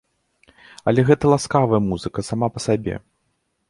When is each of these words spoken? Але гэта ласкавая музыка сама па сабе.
Але 0.93 1.05
гэта 1.11 1.31
ласкавая 1.35 1.81
музыка 1.93 2.19
сама 2.33 2.53
па 2.57 2.69
сабе. 2.69 2.95